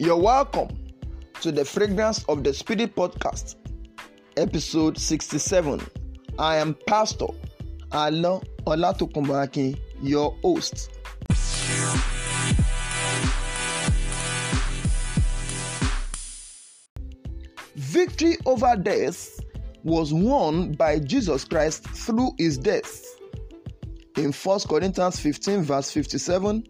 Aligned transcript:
You're 0.00 0.16
welcome 0.16 0.68
to 1.40 1.50
the 1.50 1.64
Fragrance 1.64 2.24
of 2.28 2.44
the 2.44 2.54
Spirit 2.54 2.94
podcast, 2.94 3.56
episode 4.36 4.96
67. 4.96 5.84
I 6.38 6.54
am 6.58 6.76
Pastor 6.86 7.26
Alo 7.90 8.40
Olatokunboh 8.64 9.76
your 10.00 10.36
host. 10.42 10.92
Victory 17.74 18.36
over 18.46 18.76
death 18.76 19.40
was 19.82 20.14
won 20.14 20.74
by 20.74 21.00
Jesus 21.00 21.44
Christ 21.44 21.82
through 21.88 22.30
his 22.38 22.56
death. 22.56 23.04
In 24.16 24.30
1 24.30 24.60
Corinthians 24.68 25.18
15, 25.18 25.62
verse 25.62 25.90
57, 25.90 26.62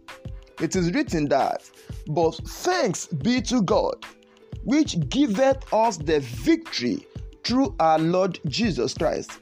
it 0.60 0.74
is 0.74 0.92
written 0.92 1.28
that, 1.28 1.70
But 2.08 2.36
thanks 2.36 3.06
be 3.06 3.40
to 3.42 3.62
God, 3.62 4.04
which 4.64 4.98
giveth 5.08 5.72
us 5.72 5.96
the 5.96 6.20
victory 6.20 7.06
through 7.44 7.74
our 7.80 7.98
Lord 7.98 8.38
Jesus 8.46 8.94
Christ. 8.94 9.40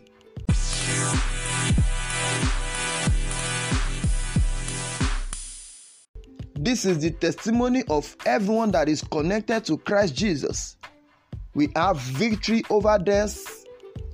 This 6.59 6.85
is 6.85 6.99
the 6.99 7.11
testimony 7.13 7.85
of 7.89 8.17
everyone 8.27 8.73
that 8.73 8.89
is 8.89 9.01
connected 9.03 9.65
to 9.67 9.79
Christ 9.79 10.15
Jesus. 10.17 10.77
We 11.55 11.69
have 11.77 11.99
victory 11.99 12.63
over 12.71 12.99
death 12.99 13.65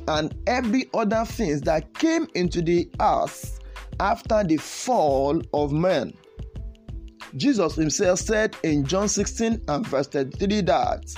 and 0.06 0.34
every 0.46 0.88
other 0.92 1.24
things 1.24 1.62
that 1.62 1.94
came 1.94 2.28
into 2.34 2.60
the 2.60 2.90
earth 3.00 3.58
after 4.00 4.44
the 4.44 4.56
fall 4.56 5.40
of 5.54 5.72
man. 5.72 6.12
Jesus 7.36 7.74
himself 7.74 8.18
said 8.18 8.56
in 8.62 8.84
John 8.84 9.08
16 9.08 9.62
and 9.68 9.86
verse 9.86 10.06
33 10.08 10.60
that 10.62 11.14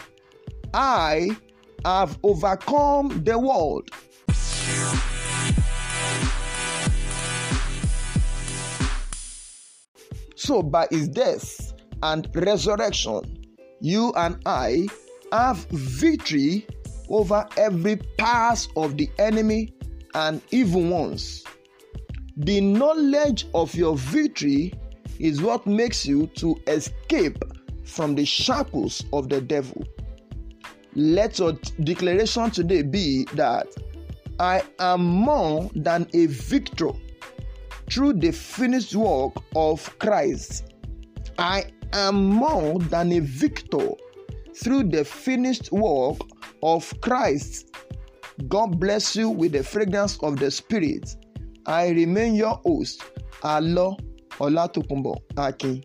I 0.73 1.37
have 1.85 2.19
overcome 2.23 3.23
the 3.25 3.39
world. 3.39 3.91
So, 10.37 10.63
by 10.63 10.87
his 10.91 11.09
death 11.09 11.73
and 12.03 12.29
resurrection, 12.35 13.47
you 13.81 14.13
and 14.17 14.39
I 14.47 14.87
have 15.33 15.65
victory 15.71 16.67
over 17.09 17.47
every 17.57 17.97
pass 18.19 18.69
of 18.77 18.97
the 18.97 19.09
enemy 19.19 19.73
and 20.15 20.43
evil 20.51 20.83
ones. 20.83 21.45
The 22.37 22.61
knowledge 22.61 23.47
of 23.55 23.75
your 23.75 23.97
victory 23.97 24.75
is 25.19 25.41
what 25.41 25.67
makes 25.67 26.07
you 26.07 26.27
to 26.35 26.61
escape 26.67 27.43
from 27.85 28.15
the 28.15 28.25
shackles 28.25 29.05
of 29.13 29.29
the 29.29 29.41
devil. 29.41 29.85
Let 30.95 31.39
your 31.39 31.53
declaration 31.83 32.51
today 32.51 32.83
be 32.83 33.25
that 33.35 33.67
I 34.39 34.63
am 34.79 35.05
more 35.05 35.71
than 35.75 36.09
a 36.15 36.27
victor 36.27 36.91
through 37.91 38.15
the 38.15 38.33
finished 38.33 38.95
work 38.95 39.33
of 39.55 39.99
Christ. 39.99 40.73
I 41.39 41.65
am 41.93 42.25
more 42.27 42.79
than 42.79 43.13
a 43.13 43.21
victor 43.21 43.91
through 44.57 44.85
the 44.85 45.05
finished 45.05 45.71
work 45.73 46.19
of 46.63 46.93
Christ. 47.01 47.77
God 48.49 48.81
bless 48.81 49.15
you 49.15 49.31
with 49.31 49.53
the 49.53 49.63
fragrance 49.63 50.19
of 50.23 50.39
the 50.39 50.51
Spirit. 50.51 51.17
I 51.67 51.91
remain 51.91 52.35
your 52.35 52.61
host, 52.65 53.03
Alo 53.43 53.97
ọlátòkunbọ̀ 54.41 55.15
akin. 55.37 55.77